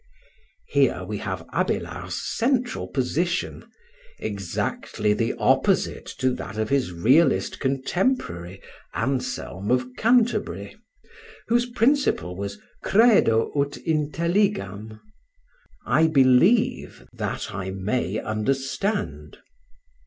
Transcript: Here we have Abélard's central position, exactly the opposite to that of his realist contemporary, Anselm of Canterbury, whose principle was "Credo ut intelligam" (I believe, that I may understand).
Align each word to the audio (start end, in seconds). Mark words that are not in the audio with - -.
Here 0.67 1.03
we 1.03 1.19
have 1.19 1.45
Abélard's 1.49 2.19
central 2.35 2.87
position, 2.87 3.69
exactly 4.17 5.13
the 5.13 5.35
opposite 5.37 6.07
to 6.17 6.31
that 6.33 6.57
of 6.57 6.69
his 6.69 6.91
realist 6.91 7.59
contemporary, 7.59 8.63
Anselm 8.95 9.69
of 9.69 9.85
Canterbury, 9.99 10.75
whose 11.49 11.67
principle 11.69 12.35
was 12.35 12.59
"Credo 12.83 13.51
ut 13.55 13.77
intelligam" 13.85 14.99
(I 15.85 16.07
believe, 16.07 17.07
that 17.13 17.53
I 17.53 17.69
may 17.69 18.17
understand). 18.19 19.37